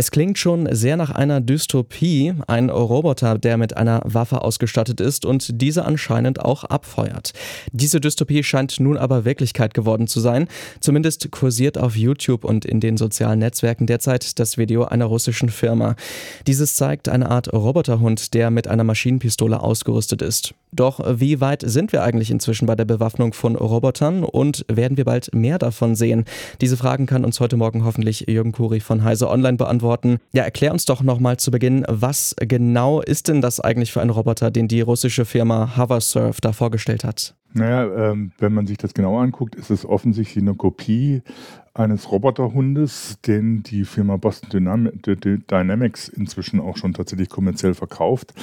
Es 0.00 0.10
klingt 0.10 0.38
schon 0.38 0.66
sehr 0.74 0.96
nach 0.96 1.10
einer 1.10 1.42
Dystopie. 1.42 2.32
Ein 2.46 2.70
Roboter, 2.70 3.36
der 3.36 3.58
mit 3.58 3.76
einer 3.76 4.00
Waffe 4.06 4.40
ausgestattet 4.40 4.98
ist 4.98 5.26
und 5.26 5.60
diese 5.60 5.84
anscheinend 5.84 6.40
auch 6.40 6.64
abfeuert. 6.64 7.34
Diese 7.72 8.00
Dystopie 8.00 8.42
scheint 8.42 8.80
nun 8.80 8.96
aber 8.96 9.26
Wirklichkeit 9.26 9.74
geworden 9.74 10.06
zu 10.06 10.20
sein. 10.20 10.48
Zumindest 10.80 11.30
kursiert 11.30 11.76
auf 11.76 11.96
YouTube 11.96 12.46
und 12.46 12.64
in 12.64 12.80
den 12.80 12.96
sozialen 12.96 13.40
Netzwerken 13.40 13.86
derzeit 13.86 14.38
das 14.38 14.56
Video 14.56 14.84
einer 14.84 15.04
russischen 15.04 15.50
Firma. 15.50 15.96
Dieses 16.46 16.76
zeigt 16.76 17.10
eine 17.10 17.30
Art 17.30 17.52
Roboterhund, 17.52 18.32
der 18.32 18.50
mit 18.50 18.68
einer 18.68 18.84
Maschinenpistole 18.84 19.62
ausgerüstet 19.62 20.22
ist. 20.22 20.54
Doch 20.72 21.00
wie 21.20 21.42
weit 21.42 21.62
sind 21.66 21.92
wir 21.92 22.04
eigentlich 22.04 22.30
inzwischen 22.30 22.64
bei 22.64 22.76
der 22.76 22.84
Bewaffnung 22.86 23.34
von 23.34 23.54
Robotern 23.54 24.24
und 24.24 24.64
werden 24.68 24.96
wir 24.96 25.04
bald 25.04 25.34
mehr 25.34 25.58
davon 25.58 25.94
sehen? 25.94 26.24
Diese 26.62 26.78
Fragen 26.78 27.04
kann 27.04 27.26
uns 27.26 27.38
heute 27.38 27.58
Morgen 27.58 27.84
hoffentlich 27.84 28.26
Jürgen 28.28 28.52
Kuri 28.52 28.80
von 28.80 29.04
Heise 29.04 29.28
Online 29.28 29.58
beantworten 29.58 29.89
beantworten. 29.90 30.18
Ja, 30.32 30.44
erklär 30.44 30.72
uns 30.72 30.84
doch 30.84 31.02
nochmal 31.02 31.36
zu 31.38 31.50
Beginn, 31.50 31.84
was 31.88 32.34
genau 32.38 33.00
ist 33.00 33.28
denn 33.28 33.40
das 33.40 33.60
eigentlich 33.60 33.92
für 33.92 34.00
ein 34.00 34.10
Roboter, 34.10 34.50
den 34.50 34.68
die 34.68 34.80
russische 34.80 35.24
Firma 35.24 35.76
Hoversurf 35.76 36.40
da 36.40 36.52
vorgestellt 36.52 37.04
hat? 37.04 37.34
Naja, 37.52 38.10
ähm, 38.10 38.32
wenn 38.38 38.54
man 38.54 38.66
sich 38.66 38.78
das 38.78 38.94
genau 38.94 39.18
anguckt, 39.18 39.56
ist 39.56 39.70
es 39.70 39.84
offensichtlich 39.84 40.42
eine 40.42 40.54
Kopie 40.54 41.22
eines 41.72 42.10
Roboterhundes, 42.10 43.18
den 43.24 43.62
die 43.62 43.84
Firma 43.84 44.16
Boston 44.16 44.50
Dynamics 45.48 46.08
inzwischen 46.08 46.60
auch 46.60 46.76
schon 46.76 46.94
tatsächlich 46.94 47.28
kommerziell 47.28 47.74
verkauft. 47.74 48.34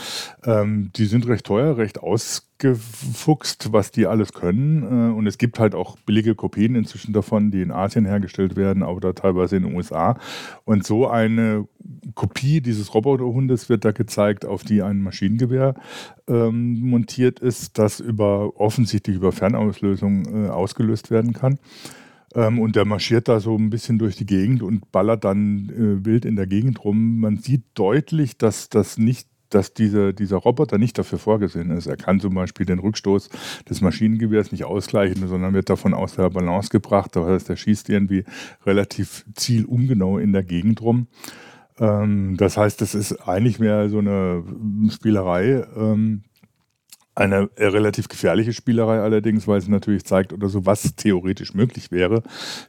Ähm, 0.46 0.92
die 0.96 1.06
sind 1.06 1.28
recht 1.28 1.46
teuer, 1.46 1.78
recht 1.78 2.00
ausgefuchst, 2.00 3.74
was 3.74 3.92
die 3.92 4.08
alles 4.08 4.32
können. 4.32 4.84
Äh, 4.84 5.14
und 5.14 5.28
es 5.28 5.38
gibt 5.38 5.60
halt 5.60 5.76
auch 5.76 5.98
billige 6.00 6.36
Kopien 6.36 6.76
inzwischen 6.76 7.12
davon, 7.12 7.52
die 7.52 7.62
in 7.62 7.72
Asien 7.72 8.06
hergestellt 8.06 8.56
werden, 8.56 8.82
aber 8.82 9.14
teilweise 9.14 9.58
in 9.58 9.64
den 9.64 9.76
USA. 9.76 10.18
Und 10.64 10.86
so 10.86 11.08
eine 11.10 11.68
Kopie 12.16 12.62
dieses 12.62 12.94
Roboterhundes 12.94 13.68
wird 13.68 13.84
da 13.84 13.92
gezeigt, 13.92 14.46
auf 14.46 14.64
die 14.64 14.82
ein 14.82 15.02
Maschinengewehr 15.02 15.76
ähm, 16.30 16.80
montiert 16.80 17.40
ist, 17.40 17.78
das 17.78 18.00
über 18.00 18.60
offensichtlich 18.60 19.18
über 19.18 19.34
Fernauslösung 19.34 20.46
äh, 20.46 20.50
ausgelöst 20.50 21.12
werden 21.12 21.34
kann. 21.34 21.60
Ähm, 22.36 22.60
und 22.60 22.76
der 22.76 22.86
marschiert 22.86 23.28
da 23.28 23.40
so 23.40 23.56
ein 23.56 23.70
bisschen 23.70 24.00
durch 24.00 24.16
die 24.16 24.26
Gegend 24.26 24.62
und 24.62 24.92
ballert 24.92 25.24
dann 25.24 25.70
äh, 25.70 26.06
wild 26.06 26.26
in 26.26 26.36
der 26.36 26.48
Gegend 26.48 26.84
rum. 26.84 27.20
Man 27.20 27.38
sieht 27.38 27.64
deutlich, 27.74 28.38
dass 28.38 28.70
das 28.70 28.98
nicht 28.98 29.28
dass 29.50 29.74
diese, 29.74 30.14
dieser 30.14 30.38
Roboter 30.38 30.78
nicht 30.78 30.98
dafür 30.98 31.20
vorgesehen 31.20 31.72
ist. 31.72 31.88
Er 31.88 31.98
kann 31.98 32.20
zum 32.20 32.34
Beispiel 32.34 32.66
den 32.66 32.80
Rückstoß 32.80 33.30
des 33.70 33.82
Maschinengewehrs 33.82 34.52
nicht 34.52 34.66
ausgleichen, 34.66 35.28
sondern 35.28 35.54
wird 35.54 35.70
davon 35.70 35.94
aus 35.94 36.16
der 36.16 36.30
Balance 36.30 36.70
gebracht. 36.70 37.16
Das 37.16 37.26
heißt, 37.26 37.50
er 37.50 37.56
schießt 37.56 37.90
irgendwie 37.90 38.26
relativ 38.66 39.26
zielungenau 39.36 40.18
in 40.18 40.34
der 40.34 40.44
Gegend 40.44 40.82
rum. 40.82 41.08
Ähm, 41.80 42.36
das 42.38 42.58
heißt, 42.58 42.82
das 42.82 42.96
ist 42.96 43.28
eigentlich 43.28 43.60
mehr 43.60 43.90
so 43.90 44.00
eine 44.00 44.44
Spielerei. 44.90 45.66
Eine 47.18 47.50
äh, 47.56 47.66
relativ 47.66 48.10
gefährliche 48.10 48.54
Spielerei 48.54 49.00
allerdings, 49.00 49.48
weil 49.48 49.58
es 49.58 49.68
natürlich 49.68 50.06
zeigt 50.06 50.34
oder 50.34 50.50
so, 50.50 50.68
was 50.68 50.96
theoretisch 50.96 51.56
möglich 51.56 51.92
wäre. 51.92 52.22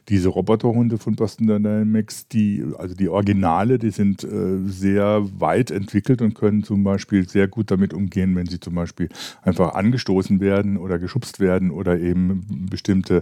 Diese 0.07 0.29
Roboterhunde 0.29 0.97
von 0.97 1.15
Boston 1.15 1.45
Dynamics, 1.45 2.27
die, 2.29 2.65
also 2.79 2.95
die 2.95 3.09
Originale, 3.09 3.77
die 3.77 3.91
sind 3.91 4.23
äh, 4.23 4.57
sehr 4.65 5.21
weit 5.39 5.69
entwickelt 5.69 6.23
und 6.23 6.33
können 6.33 6.63
zum 6.63 6.83
Beispiel 6.83 7.29
sehr 7.29 7.47
gut 7.47 7.69
damit 7.69 7.93
umgehen, 7.93 8.35
wenn 8.35 8.47
sie 8.47 8.59
zum 8.59 8.73
Beispiel 8.73 9.09
einfach 9.43 9.75
angestoßen 9.75 10.39
werden 10.39 10.77
oder 10.77 10.97
geschubst 10.97 11.39
werden 11.39 11.69
oder 11.69 11.99
eben 11.99 12.67
bestimmte 12.71 13.21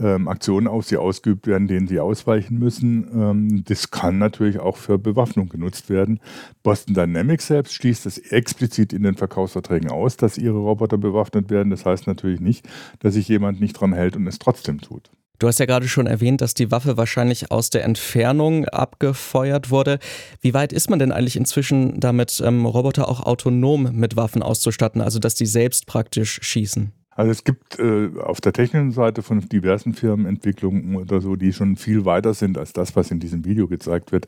ähm, 0.00 0.28
Aktionen 0.28 0.66
auf 0.66 0.86
sie 0.86 0.96
ausgeübt 0.96 1.46
werden, 1.46 1.68
denen 1.68 1.88
sie 1.88 2.00
ausweichen 2.00 2.58
müssen. 2.58 3.08
Ähm, 3.14 3.64
das 3.64 3.90
kann 3.90 4.18
natürlich 4.18 4.58
auch 4.58 4.76
für 4.76 4.98
Bewaffnung 4.98 5.48
genutzt 5.48 5.90
werden. 5.90 6.20
Boston 6.62 6.94
Dynamics 6.94 7.46
selbst 7.46 7.74
schließt 7.74 8.06
es 8.06 8.18
explizit 8.18 8.92
in 8.92 9.02
den 9.02 9.16
Verkaufsverträgen 9.16 9.90
aus, 9.90 10.16
dass 10.16 10.38
ihre 10.38 10.58
Roboter 10.58 10.98
bewaffnet 10.98 11.50
werden. 11.50 11.70
Das 11.70 11.84
heißt 11.84 12.06
natürlich 12.06 12.40
nicht, 12.40 12.68
dass 13.00 13.14
sich 13.14 13.28
jemand 13.28 13.60
nicht 13.60 13.74
dran 13.74 13.92
hält 13.92 14.16
und 14.16 14.26
es 14.26 14.38
trotzdem 14.38 14.80
tut. 14.80 15.10
Du 15.40 15.48
hast 15.48 15.58
ja 15.58 15.64
gerade 15.64 15.88
schon 15.88 16.06
erwähnt, 16.06 16.42
dass 16.42 16.52
die 16.52 16.70
Waffe 16.70 16.98
wahrscheinlich 16.98 17.50
aus 17.50 17.70
der 17.70 17.84
Entfernung 17.84 18.66
abgefeuert 18.66 19.70
wurde. 19.70 19.98
Wie 20.42 20.52
weit 20.52 20.70
ist 20.70 20.90
man 20.90 20.98
denn 20.98 21.12
eigentlich 21.12 21.36
inzwischen 21.36 21.98
damit, 21.98 22.42
ähm, 22.44 22.66
Roboter 22.66 23.08
auch 23.08 23.20
autonom 23.20 23.88
mit 23.92 24.16
Waffen 24.16 24.42
auszustatten, 24.42 25.00
also 25.00 25.18
dass 25.18 25.34
die 25.34 25.46
selbst 25.46 25.86
praktisch 25.86 26.40
schießen? 26.42 26.92
Also 27.20 27.32
es 27.32 27.44
gibt 27.44 27.78
äh, 27.78 28.08
auf 28.18 28.40
der 28.40 28.54
technischen 28.54 28.92
Seite 28.92 29.20
von 29.22 29.46
diversen 29.46 29.92
Firmen 29.92 30.24
Entwicklungen 30.24 30.96
oder 30.96 31.20
so, 31.20 31.36
die 31.36 31.52
schon 31.52 31.76
viel 31.76 32.06
weiter 32.06 32.32
sind 32.32 32.56
als 32.56 32.72
das, 32.72 32.96
was 32.96 33.10
in 33.10 33.20
diesem 33.20 33.44
Video 33.44 33.68
gezeigt 33.68 34.10
wird, 34.10 34.26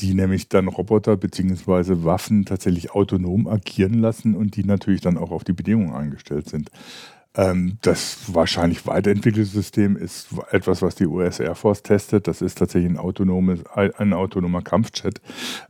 die 0.00 0.12
nämlich 0.12 0.48
dann 0.48 0.66
Roboter 0.66 1.16
bzw. 1.16 2.02
Waffen 2.02 2.44
tatsächlich 2.44 2.90
autonom 2.90 3.46
agieren 3.46 3.94
lassen 3.94 4.34
und 4.34 4.56
die 4.56 4.64
natürlich 4.64 5.00
dann 5.00 5.18
auch 5.18 5.30
auf 5.30 5.44
die 5.44 5.52
Bedingungen 5.52 5.94
eingestellt 5.94 6.48
sind. 6.48 6.68
Ähm, 7.34 7.78
das 7.82 8.34
wahrscheinlich 8.34 8.86
weiterentwickelte 8.86 9.48
System 9.48 9.96
ist 9.96 10.28
etwas, 10.50 10.82
was 10.82 10.94
die 10.94 11.06
US 11.06 11.40
Air 11.40 11.54
Force 11.54 11.82
testet. 11.82 12.28
Das 12.28 12.42
ist 12.42 12.58
tatsächlich 12.58 12.90
ein, 12.90 12.98
autonomes, 12.98 13.64
ein 13.66 14.12
autonomer 14.12 14.62
Kampfjet. 14.62 15.20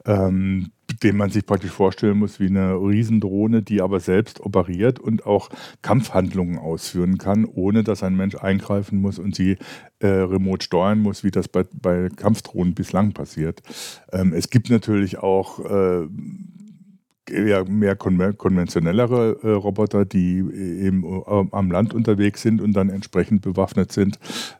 Ähm, 0.05 0.73
den 1.03 1.17
man 1.17 1.31
sich 1.31 1.47
praktisch 1.47 1.71
vorstellen 1.71 2.19
muss 2.19 2.41
wie 2.41 2.47
eine 2.47 2.75
Riesendrohne, 2.75 3.63
die 3.63 3.81
aber 3.81 4.01
selbst 4.01 4.41
operiert 4.41 4.99
und 4.99 5.27
auch 5.27 5.49
Kampfhandlungen 5.81 6.59
ausführen 6.59 7.19
kann, 7.19 7.45
ohne 7.45 7.83
dass 7.83 8.03
ein 8.03 8.17
Mensch 8.17 8.37
eingreifen 8.37 9.01
muss 9.01 9.19
und 9.19 9.35
sie 9.35 9.57
äh, 10.01 10.07
remote 10.07 10.65
steuern 10.65 11.01
muss, 11.01 11.25
wie 11.25 11.31
das 11.31 11.49
bei, 11.49 11.65
bei 11.73 12.09
Kampfdrohnen 12.15 12.75
bislang 12.75 13.13
passiert. 13.13 13.63
Ähm, 14.13 14.33
es 14.33 14.51
gibt 14.51 14.71
natürlich 14.71 15.19
auch 15.19 15.61
äh, 15.61 16.07
eher 17.31 17.65
mehr 17.65 17.97
konventionellere 17.97 19.39
äh, 19.43 19.51
Roboter, 19.51 20.05
die 20.05 20.39
äh, 20.39 20.87
eben 20.87 21.05
äh, 21.05 21.45
am 21.53 21.71
Land 21.71 21.95
unterwegs 21.95 22.43
sind 22.43 22.61
und 22.61 22.73
dann 22.73 22.91
entsprechend 22.91 23.43
bewaffnet 23.43 23.93
sind, 23.93 24.19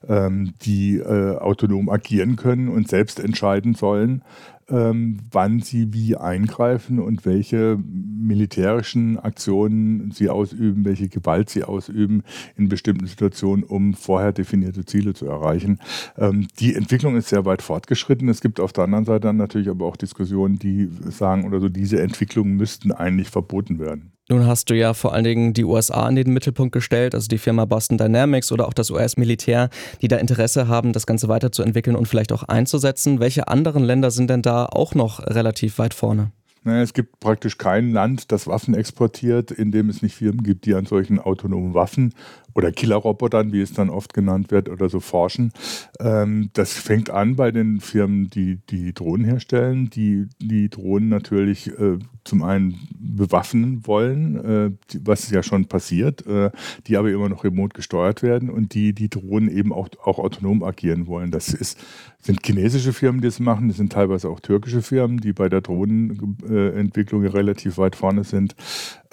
ähm, 0.09 0.55
die 0.63 0.99
äh, 0.99 1.37
autonom 1.37 1.89
agieren 1.89 2.37
können 2.37 2.69
und 2.69 2.89
selbst 2.89 3.21
entscheiden 3.21 3.75
sollen, 3.75 4.23
ähm, 4.69 5.19
wann 5.31 5.61
sie 5.61 5.93
wie 5.93 6.17
eingreifen 6.17 6.99
und 6.99 7.25
welche 7.25 7.79
militärischen 7.83 9.19
Aktionen 9.19 10.11
sie 10.13 10.29
ausüben, 10.29 10.85
welche 10.85 11.09
Gewalt 11.09 11.51
sie 11.51 11.65
ausüben 11.65 12.23
in 12.57 12.69
bestimmten 12.69 13.07
Situationen, 13.07 13.65
um 13.65 13.95
vorher 13.95 14.33
definierte 14.33 14.85
Ziele 14.85 15.15
zu 15.15 15.27
erreichen. 15.27 15.79
Ähm, 16.17 16.49
die 16.59 16.75
Entwicklung 16.75 17.17
ist 17.17 17.29
sehr 17.29 17.45
weit 17.45 17.63
fortgeschritten. 17.63 18.29
Es 18.29 18.41
gibt 18.41 18.61
auf 18.61 18.73
der 18.73 18.85
anderen 18.85 19.05
Seite 19.05 19.23
dann 19.23 19.37
natürlich 19.37 19.69
aber 19.69 19.87
auch 19.87 19.97
Diskussionen, 19.97 20.59
die 20.59 20.89
sagen 21.09 21.45
oder 21.47 21.61
so, 21.61 21.69
diese 21.69 22.01
Entwicklungen 22.01 22.57
müssten 22.57 22.93
eigentlich 22.93 23.31
verboten 23.31 23.79
werden. 23.79 24.13
Nun 24.33 24.47
hast 24.47 24.71
du 24.71 24.75
ja 24.75 24.95
vor 24.95 25.13
allen 25.13 25.25
Dingen 25.25 25.53
die 25.53 25.63
USA 25.63 26.09
in 26.09 26.17
den 26.17 26.33
Mittelpunkt 26.33 26.73
gestellt, 26.73 27.15
also 27.15 27.29
die 27.29 27.37
Firma 27.37 27.67
Boston 27.67 27.99
Dynamics 27.99 28.51
oder 28.51 28.67
auch 28.67 28.73
das 28.73 28.91
US-Militär, 28.91 29.69
die 30.01 30.09
da 30.09 30.17
Interesse 30.17 30.69
haben, 30.69 30.95
das 30.95 31.05
Ganze 31.05 31.29
weiterzuentwickeln 31.29 31.97
und 31.97 32.09
vielleicht 32.09 32.33
auch 32.33 32.45
einzusetzen. 32.45 33.21
Welche 33.21 33.49
anderen 33.49 33.85
Länder 33.85 34.11
sind 34.11 34.31
denn 34.31 34.41
da 34.41 34.65
auch 34.65 34.95
noch 34.95 35.21
relativ 35.21 35.79
weit 35.79 35.93
vorne? 35.93 36.31
Naja, 36.65 36.81
es 36.81 36.95
gibt 36.95 37.21
praktisch 37.21 37.59
kein 37.59 37.93
Land, 37.93 38.33
das 38.33 38.47
Waffen 38.47 38.75
exportiert, 38.75 39.51
in 39.51 39.71
dem 39.71 39.91
es 39.91 40.01
nicht 40.01 40.15
Firmen 40.15 40.43
gibt, 40.43 40.65
die 40.65 40.75
an 40.75 40.87
solchen 40.87 41.19
autonomen 41.19 41.75
Waffen 41.75 42.15
oder 42.55 42.73
Killerrobotern, 42.73 43.53
wie 43.53 43.61
es 43.61 43.73
dann 43.73 43.91
oft 43.91 44.15
genannt 44.15 44.51
wird, 44.51 44.69
oder 44.69 44.89
so 44.89 45.01
forschen. 45.01 45.53
Ähm, 46.01 46.51
das 46.53 46.73
fängt 46.75 47.11
an 47.11 47.37
bei 47.37 47.51
den 47.51 47.81
Firmen, 47.81 48.31
die 48.31 48.59
die 48.69 48.93
Drohnen 48.93 49.25
herstellen, 49.25 49.91
die 49.91 50.27
die 50.39 50.69
Drohnen 50.69 51.09
natürlich 51.09 51.69
äh, 51.79 51.99
zum 52.25 52.43
einen 52.43 52.89
bewaffnen 52.99 53.87
wollen, 53.87 54.37
äh, 54.45 54.71
was 55.03 55.31
ja 55.31 55.43
schon 55.43 55.67
passiert, 55.67 56.27
äh, 56.27 56.51
die 56.87 56.97
aber 56.97 57.11
immer 57.11 57.29
noch 57.29 57.45
remote 57.45 57.75
gesteuert 57.75 58.23
werden 58.23 58.51
und 58.51 58.75
die 58.75 58.93
die 58.93 59.09
Drohnen 59.09 59.49
eben 59.49 59.73
auch, 59.73 59.89
auch 60.05 60.19
autonom 60.19 60.63
agieren 60.63 61.07
wollen. 61.07 61.31
Das 61.31 61.49
ist, 61.49 61.79
sind 62.21 62.45
chinesische 62.45 62.93
Firmen, 62.93 63.21
die 63.21 63.29
das 63.29 63.41
machen, 63.41 63.69
das 63.69 63.79
sind 63.79 63.93
teilweise 63.93 64.29
auch 64.29 64.41
türkische 64.41 64.83
Firmen, 64.83 65.19
die 65.19 65.33
bei 65.33 65.49
der 65.49 65.61
Drohnenentwicklung 65.61 67.27
relativ 67.27 67.79
weit 67.79 67.97
vorne 67.97 68.25
sind. 68.25 68.55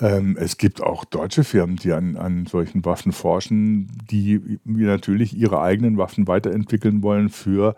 Ähm, 0.01 0.37
es 0.39 0.57
gibt 0.57 0.81
auch 0.81 1.03
deutsche 1.03 1.43
Firmen, 1.43 1.75
die 1.75 1.91
an, 1.91 2.15
an 2.15 2.45
solchen 2.45 2.85
Waffen 2.85 3.11
forschen, 3.11 3.87
die 4.09 4.59
natürlich 4.63 5.35
ihre 5.35 5.61
eigenen 5.61 5.97
Waffen 5.97 6.27
weiterentwickeln 6.27 7.03
wollen 7.03 7.29
für 7.29 7.75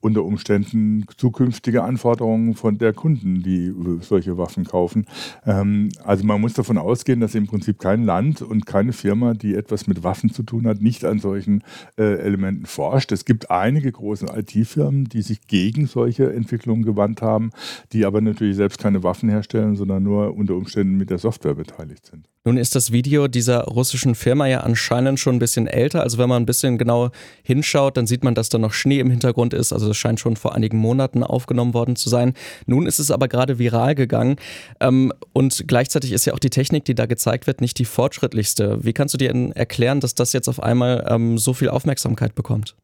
unter 0.00 0.24
Umständen 0.24 1.04
zukünftige 1.16 1.82
Anforderungen 1.82 2.54
von 2.54 2.78
der 2.78 2.92
Kunden, 2.92 3.42
die 3.42 3.72
solche 4.00 4.38
Waffen 4.38 4.64
kaufen. 4.64 5.06
Ähm, 5.44 5.88
also 6.04 6.24
man 6.24 6.40
muss 6.40 6.52
davon 6.52 6.78
ausgehen, 6.78 7.20
dass 7.20 7.34
im 7.34 7.46
Prinzip 7.46 7.78
kein 7.78 8.04
Land 8.04 8.42
und 8.42 8.66
keine 8.66 8.92
Firma, 8.92 9.34
die 9.34 9.54
etwas 9.54 9.86
mit 9.86 10.04
Waffen 10.04 10.30
zu 10.30 10.42
tun 10.42 10.66
hat, 10.66 10.80
nicht 10.80 11.04
an 11.04 11.18
solchen 11.18 11.62
äh, 11.98 12.18
Elementen 12.18 12.66
forscht. 12.66 13.10
Es 13.10 13.24
gibt 13.24 13.50
einige 13.50 13.90
große 13.90 14.26
IT-Firmen, 14.26 15.06
die 15.06 15.22
sich 15.22 15.46
gegen 15.46 15.86
solche 15.86 16.32
Entwicklungen 16.32 16.84
gewandt 16.84 17.22
haben, 17.22 17.50
die 17.92 18.04
aber 18.04 18.20
natürlich 18.20 18.56
selbst 18.56 18.78
keine 18.78 19.02
Waffen 19.02 19.28
herstellen, 19.28 19.76
sondern 19.76 20.02
nur 20.02 20.36
unter 20.36 20.54
Umständen 20.54 20.96
mit 20.96 21.10
der 21.10 21.18
Software 21.18 21.54
beteiligt 21.54 22.06
sind. 22.06 22.28
Nun 22.46 22.58
ist 22.58 22.76
das 22.76 22.92
Video 22.92 23.26
dieser 23.26 23.64
russischen 23.64 24.14
Firma 24.14 24.46
ja 24.46 24.60
anscheinend 24.60 25.18
schon 25.18 25.34
ein 25.34 25.38
bisschen 25.40 25.66
älter. 25.66 26.02
Also 26.02 26.16
wenn 26.18 26.28
man 26.28 26.44
ein 26.44 26.46
bisschen 26.46 26.78
genau 26.78 27.10
hinschaut, 27.42 27.96
dann 27.96 28.06
sieht 28.06 28.22
man, 28.22 28.36
dass 28.36 28.48
da 28.50 28.58
noch 28.58 28.72
Schnee 28.72 29.00
im 29.00 29.10
Hintergrund 29.10 29.52
ist. 29.52 29.72
Also 29.72 29.90
es 29.90 29.96
scheint 29.96 30.20
schon 30.20 30.36
vor 30.36 30.54
einigen 30.54 30.78
Monaten 30.78 31.24
aufgenommen 31.24 31.74
worden 31.74 31.96
zu 31.96 32.08
sein. 32.08 32.34
Nun 32.66 32.86
ist 32.86 33.00
es 33.00 33.10
aber 33.10 33.26
gerade 33.26 33.58
viral 33.58 33.96
gegangen. 33.96 34.36
Ähm, 34.78 35.12
und 35.32 35.64
gleichzeitig 35.66 36.12
ist 36.12 36.24
ja 36.24 36.34
auch 36.34 36.38
die 36.38 36.50
Technik, 36.50 36.84
die 36.84 36.94
da 36.94 37.06
gezeigt 37.06 37.48
wird, 37.48 37.60
nicht 37.60 37.80
die 37.80 37.84
fortschrittlichste. 37.84 38.78
Wie 38.80 38.92
kannst 38.92 39.14
du 39.14 39.18
dir 39.18 39.34
erklären, 39.56 39.98
dass 39.98 40.14
das 40.14 40.32
jetzt 40.32 40.48
auf 40.48 40.62
einmal 40.62 41.04
ähm, 41.08 41.38
so 41.38 41.52
viel 41.52 41.68
Aufmerksamkeit 41.68 42.36
bekommt? 42.36 42.76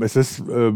Es 0.00 0.16
ist 0.16 0.40
äh, 0.40 0.72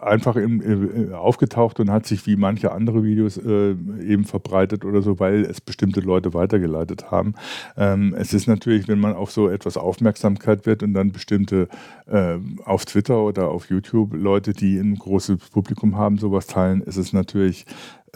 einfach 0.00 0.36
im, 0.36 1.10
äh, 1.10 1.14
aufgetaucht 1.14 1.80
und 1.80 1.90
hat 1.90 2.06
sich 2.06 2.26
wie 2.26 2.36
manche 2.36 2.72
andere 2.72 3.02
Videos 3.04 3.36
äh, 3.36 3.70
eben 3.70 4.24
verbreitet 4.24 4.84
oder 4.84 5.02
so, 5.02 5.18
weil 5.18 5.44
es 5.44 5.60
bestimmte 5.60 6.00
Leute 6.00 6.34
weitergeleitet 6.34 7.10
haben. 7.10 7.34
Ähm, 7.76 8.14
es 8.16 8.32
ist 8.32 8.46
natürlich, 8.46 8.88
wenn 8.88 9.00
man 9.00 9.14
auf 9.14 9.30
so 9.30 9.48
etwas 9.48 9.76
Aufmerksamkeit 9.76 10.66
wird 10.66 10.82
und 10.82 10.94
dann 10.94 11.12
bestimmte 11.12 11.68
äh, 12.06 12.36
auf 12.64 12.84
Twitter 12.84 13.22
oder 13.22 13.48
auf 13.48 13.70
YouTube 13.70 14.14
Leute, 14.14 14.52
die 14.52 14.78
ein 14.78 14.96
großes 14.96 15.50
Publikum 15.50 15.96
haben, 15.96 16.18
sowas 16.18 16.46
teilen, 16.46 16.82
ist 16.82 16.96
es 16.96 17.12
natürlich 17.12 17.66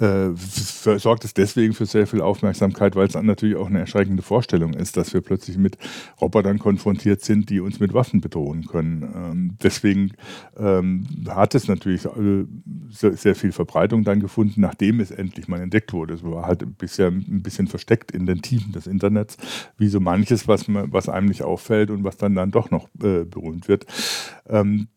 äh, 0.00 0.30
sorgt 0.34 1.24
es 1.24 1.34
deswegen 1.34 1.72
für 1.72 1.86
sehr 1.86 2.06
viel 2.06 2.20
Aufmerksamkeit, 2.20 2.96
weil 2.96 3.06
es 3.06 3.12
dann 3.12 3.26
natürlich 3.26 3.56
auch 3.56 3.68
eine 3.68 3.80
erschreckende 3.80 4.22
Vorstellung 4.22 4.74
ist, 4.74 4.96
dass 4.96 5.14
wir 5.14 5.20
plötzlich 5.20 5.56
mit 5.56 5.78
Robotern 6.20 6.58
konfrontiert 6.58 7.22
sind, 7.22 7.50
die 7.50 7.60
uns 7.60 7.80
mit 7.80 7.94
Waffen 7.94 8.20
bedrohen 8.20 8.66
können. 8.66 9.02
Ähm, 9.02 9.58
deswegen 9.62 10.12
ähm, 10.56 11.06
hat 11.28 11.54
es 11.54 11.68
natürlich 11.68 12.04
äh, 12.04 12.44
sehr, 12.90 13.16
sehr, 13.16 13.34
viel 13.34 13.52
Verbreitung 13.52 14.04
dann 14.04 14.20
gefunden, 14.20 14.60
nachdem 14.60 15.00
es 15.00 15.10
endlich 15.10 15.48
mal 15.48 15.60
entdeckt 15.60 15.92
wurde. 15.92 16.14
Es 16.14 16.24
war 16.24 16.46
halt 16.46 16.78
bisher 16.78 17.08
ein 17.08 17.42
bisschen 17.42 17.66
versteckt 17.66 18.10
in 18.10 18.26
den 18.26 18.42
Tiefen 18.42 18.72
des 18.72 18.86
Internets, 18.86 19.36
wie 19.76 19.88
so 19.88 20.00
manches, 20.00 20.48
was, 20.48 20.64
was 20.68 21.08
einem 21.08 21.28
nicht 21.28 21.42
auffällt 21.42 21.90
und 21.90 22.04
was 22.04 22.16
dann, 22.16 22.34
dann 22.34 22.50
doch 22.50 22.70
noch 22.70 22.88
äh, 23.02 23.24
berühmt 23.24 23.68
wird. 23.68 23.86
Ähm, 24.48 24.88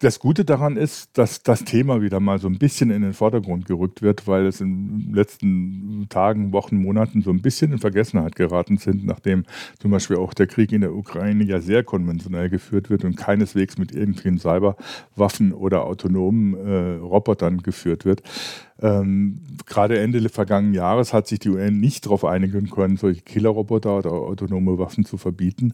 das 0.00 0.18
Gute 0.18 0.46
daran 0.46 0.78
ist, 0.78 1.10
dass 1.18 1.42
das 1.42 1.64
Thema 1.64 2.00
wieder 2.00 2.20
mal 2.20 2.38
so 2.38 2.48
ein 2.48 2.58
bisschen 2.58 2.90
in 2.90 3.02
den 3.02 3.12
Vordergrund 3.12 3.66
gerückt 3.66 4.00
wird, 4.00 4.26
weil 4.26 4.46
es 4.46 4.62
in 4.62 5.08
den 5.08 5.14
letzten 5.14 6.06
Tagen, 6.08 6.52
Wochen, 6.52 6.76
Monaten 6.76 7.20
so 7.20 7.30
ein 7.30 7.42
bisschen 7.42 7.72
in 7.72 7.78
Vergessenheit 7.78 8.34
geraten 8.34 8.78
sind, 8.78 9.04
nachdem 9.04 9.44
zum 9.78 9.90
Beispiel 9.90 10.16
auch 10.16 10.32
der 10.32 10.46
Krieg 10.46 10.72
in 10.72 10.80
der 10.80 10.94
Ukraine 10.94 11.44
ja 11.44 11.60
sehr 11.60 11.84
konventionell 11.84 12.48
geführt 12.48 12.88
wird 12.88 13.04
und 13.04 13.16
keineswegs 13.16 13.76
mit 13.76 13.92
irgendwelchen 13.92 14.38
Cyberwaffen 14.38 15.52
oder 15.52 15.84
autonomen 15.84 16.54
äh, 16.54 16.96
Robotern 16.96 17.58
geführt 17.58 18.06
wird. 18.06 18.22
Ähm, 18.82 19.40
gerade 19.66 19.98
Ende 19.98 20.26
vergangenen 20.28 20.74
Jahres 20.74 21.12
hat 21.12 21.26
sich 21.26 21.38
die 21.38 21.50
UN 21.50 21.80
nicht 21.80 22.06
darauf 22.06 22.24
einigen 22.24 22.70
können, 22.70 22.96
solche 22.96 23.20
Killerroboter 23.22 23.98
oder 23.98 24.12
autonome 24.12 24.78
Waffen 24.78 25.04
zu 25.04 25.18
verbieten. 25.18 25.72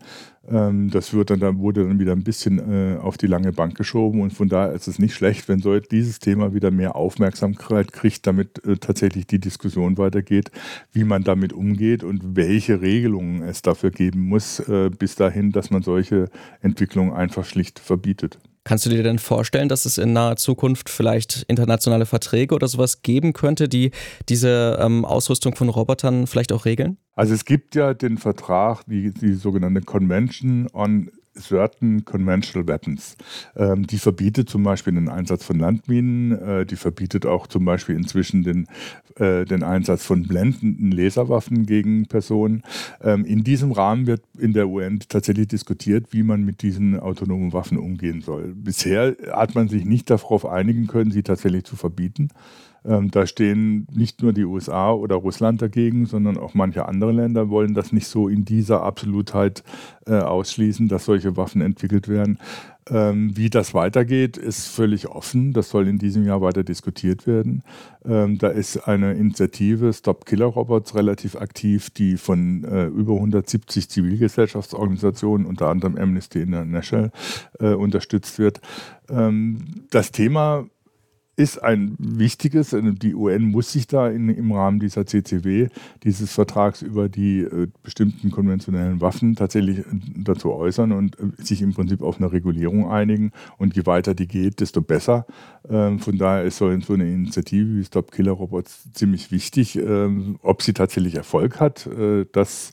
Ähm, 0.48 0.90
das 0.90 1.12
wird 1.12 1.30
dann, 1.30 1.58
wurde 1.58 1.86
dann 1.86 1.98
wieder 1.98 2.12
ein 2.12 2.24
bisschen 2.24 2.58
äh, 2.58 2.98
auf 2.98 3.16
die 3.16 3.26
lange 3.26 3.52
Bank 3.52 3.76
geschoben 3.76 4.20
und 4.20 4.32
von 4.32 4.48
daher 4.48 4.72
ist 4.72 4.88
es 4.88 4.98
nicht 4.98 5.14
schlecht, 5.14 5.48
wenn 5.48 5.60
so 5.60 5.78
dieses 5.78 6.18
Thema 6.18 6.52
wieder 6.54 6.70
mehr 6.70 6.96
Aufmerksamkeit 6.96 7.92
kriegt, 7.92 8.26
damit 8.26 8.64
äh, 8.64 8.76
tatsächlich 8.76 9.26
die 9.26 9.40
Diskussion 9.40 9.98
weitergeht, 9.98 10.50
wie 10.92 11.04
man 11.04 11.22
damit 11.22 11.52
umgeht 11.52 12.02
und 12.02 12.36
welche 12.36 12.80
Regelungen 12.80 13.42
es 13.42 13.62
dafür 13.62 13.90
geben 13.90 14.20
muss, 14.28 14.60
äh, 14.60 14.90
bis 14.90 15.14
dahin, 15.14 15.52
dass 15.52 15.70
man 15.70 15.82
solche 15.82 16.28
Entwicklungen 16.60 17.12
einfach 17.12 17.44
schlicht 17.44 17.78
verbietet. 17.78 18.38
Kannst 18.66 18.84
du 18.84 18.90
dir 18.90 19.04
denn 19.04 19.20
vorstellen, 19.20 19.68
dass 19.68 19.84
es 19.84 19.96
in 19.96 20.12
naher 20.12 20.34
Zukunft 20.34 20.90
vielleicht 20.90 21.44
internationale 21.44 22.04
Verträge 22.04 22.52
oder 22.52 22.66
sowas 22.66 23.00
geben 23.02 23.32
könnte, 23.32 23.68
die 23.68 23.92
diese 24.28 24.76
ähm, 24.80 25.04
Ausrüstung 25.04 25.54
von 25.54 25.68
Robotern 25.68 26.26
vielleicht 26.26 26.50
auch 26.50 26.64
regeln? 26.64 26.96
Also 27.14 27.32
es 27.32 27.44
gibt 27.44 27.76
ja 27.76 27.94
den 27.94 28.18
Vertrag, 28.18 28.82
die, 28.86 29.12
die 29.12 29.34
sogenannte 29.34 29.82
Convention 29.82 30.66
on 30.72 31.12
certain 31.40 32.04
conventional 32.04 32.66
weapons. 32.66 33.16
Ähm, 33.56 33.86
die 33.86 33.98
verbietet 33.98 34.48
zum 34.48 34.62
Beispiel 34.62 34.94
den 34.94 35.08
Einsatz 35.08 35.44
von 35.44 35.58
Landminen, 35.58 36.32
äh, 36.32 36.66
die 36.66 36.76
verbietet 36.76 37.26
auch 37.26 37.46
zum 37.46 37.64
Beispiel 37.64 37.96
inzwischen 37.96 38.42
den, 38.42 38.66
äh, 39.16 39.44
den 39.44 39.62
Einsatz 39.62 40.04
von 40.04 40.22
blendenden 40.24 40.90
Laserwaffen 40.90 41.66
gegen 41.66 42.06
Personen. 42.06 42.62
Ähm, 43.02 43.24
in 43.24 43.44
diesem 43.44 43.72
Rahmen 43.72 44.06
wird 44.06 44.22
in 44.38 44.52
der 44.52 44.68
UN 44.68 45.00
tatsächlich 45.08 45.48
diskutiert, 45.48 46.12
wie 46.12 46.22
man 46.22 46.44
mit 46.44 46.62
diesen 46.62 46.98
autonomen 46.98 47.52
Waffen 47.52 47.78
umgehen 47.78 48.20
soll. 48.20 48.54
Bisher 48.54 49.16
hat 49.32 49.54
man 49.54 49.68
sich 49.68 49.84
nicht 49.84 50.10
darauf 50.10 50.46
einigen 50.46 50.86
können, 50.86 51.10
sie 51.10 51.22
tatsächlich 51.22 51.64
zu 51.64 51.76
verbieten. 51.76 52.28
Ähm, 52.86 53.10
da 53.10 53.26
stehen 53.26 53.86
nicht 53.92 54.22
nur 54.22 54.32
die 54.32 54.44
USA 54.44 54.92
oder 54.92 55.16
Russland 55.16 55.60
dagegen, 55.60 56.06
sondern 56.06 56.38
auch 56.38 56.54
manche 56.54 56.86
andere 56.86 57.12
Länder 57.12 57.50
wollen 57.50 57.74
das 57.74 57.92
nicht 57.92 58.06
so 58.06 58.28
in 58.28 58.44
dieser 58.44 58.82
Absolutheit 58.82 59.64
äh, 60.06 60.14
ausschließen, 60.14 60.88
dass 60.88 61.04
solche 61.04 61.36
Waffen 61.36 61.60
entwickelt 61.60 62.08
werden. 62.08 62.38
Ähm, 62.88 63.36
wie 63.36 63.50
das 63.50 63.74
weitergeht, 63.74 64.36
ist 64.36 64.68
völlig 64.68 65.08
offen. 65.08 65.52
Das 65.52 65.70
soll 65.70 65.88
in 65.88 65.98
diesem 65.98 66.24
Jahr 66.24 66.40
weiter 66.40 66.62
diskutiert 66.62 67.26
werden. 67.26 67.64
Ähm, 68.04 68.38
da 68.38 68.48
ist 68.48 68.86
eine 68.86 69.14
Initiative 69.14 69.92
Stop 69.92 70.24
Killer 70.24 70.46
Robots 70.46 70.94
relativ 70.94 71.34
aktiv, 71.34 71.90
die 71.90 72.16
von 72.16 72.62
äh, 72.62 72.86
über 72.86 73.14
170 73.14 73.90
Zivilgesellschaftsorganisationen, 73.90 75.46
unter 75.46 75.68
anderem 75.68 75.96
Amnesty 75.96 76.42
International, 76.42 77.10
äh, 77.58 77.72
unterstützt 77.72 78.38
wird. 78.38 78.60
Ähm, 79.10 79.86
das 79.90 80.12
Thema 80.12 80.66
ist 81.36 81.62
ein 81.62 81.94
wichtiges. 81.98 82.72
Also 82.72 82.90
die 82.92 83.14
UN 83.14 83.44
muss 83.44 83.70
sich 83.70 83.86
da 83.86 84.08
in, 84.08 84.30
im 84.30 84.52
Rahmen 84.52 84.80
dieser 84.80 85.06
CCW, 85.06 85.68
dieses 86.02 86.32
Vertrags 86.32 86.80
über 86.80 87.08
die 87.10 87.40
äh, 87.40 87.68
bestimmten 87.82 88.30
konventionellen 88.30 89.02
Waffen, 89.02 89.36
tatsächlich 89.36 89.80
äh, 89.80 89.82
dazu 90.16 90.52
äußern 90.52 90.92
und 90.92 91.18
äh, 91.20 91.42
sich 91.42 91.60
im 91.60 91.74
Prinzip 91.74 92.00
auf 92.02 92.18
eine 92.18 92.32
Regulierung 92.32 92.90
einigen. 92.90 93.32
Und 93.58 93.76
je 93.76 93.84
weiter 93.84 94.14
die 94.14 94.26
geht, 94.26 94.60
desto 94.60 94.80
besser. 94.80 95.26
Ähm, 95.68 95.98
von 95.98 96.16
daher 96.16 96.44
ist 96.44 96.56
so, 96.56 96.80
so, 96.80 96.94
eine 96.94 97.12
Initiative 97.12 97.76
wie 97.76 97.84
Stop 97.84 98.12
Killer 98.12 98.32
Robots 98.32 98.90
ziemlich 98.94 99.30
wichtig. 99.30 99.76
Ähm, 99.76 100.38
ob 100.42 100.62
sie 100.62 100.72
tatsächlich 100.72 101.16
Erfolg 101.16 101.60
hat, 101.60 101.86
äh, 101.86 102.24
das 102.32 102.72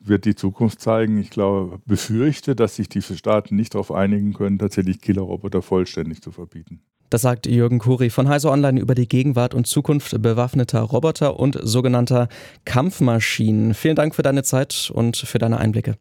wird 0.00 0.24
die 0.24 0.34
Zukunft 0.34 0.80
zeigen. 0.80 1.18
Ich 1.18 1.30
glaube, 1.30 1.80
befürchte, 1.86 2.56
dass 2.56 2.76
sich 2.76 2.88
diese 2.88 3.16
Staaten 3.16 3.54
nicht 3.54 3.74
darauf 3.74 3.92
einigen 3.92 4.32
können, 4.32 4.58
tatsächlich 4.58 5.00
Killerroboter 5.00 5.62
vollständig 5.62 6.22
zu 6.22 6.32
verbieten. 6.32 6.80
Das 7.10 7.22
sagt 7.22 7.46
Jürgen 7.46 7.80
Kuri 7.80 8.08
von 8.08 8.28
Heise 8.28 8.50
Online 8.50 8.80
über 8.80 8.94
die 8.94 9.08
Gegenwart 9.08 9.52
und 9.52 9.66
Zukunft 9.66 10.22
bewaffneter 10.22 10.80
Roboter 10.80 11.40
und 11.40 11.58
sogenannter 11.60 12.28
Kampfmaschinen. 12.64 13.74
Vielen 13.74 13.96
Dank 13.96 14.14
für 14.14 14.22
deine 14.22 14.44
Zeit 14.44 14.92
und 14.94 15.16
für 15.16 15.38
deine 15.38 15.58
Einblicke. 15.58 15.96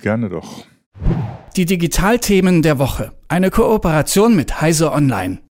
Gerne 0.00 0.30
doch. 0.30 0.64
Die 1.56 1.66
Digitalthemen 1.66 2.62
der 2.62 2.78
Woche. 2.78 3.12
Eine 3.28 3.50
Kooperation 3.50 4.34
mit 4.34 4.62
Heise 4.62 4.92
Online. 4.92 5.38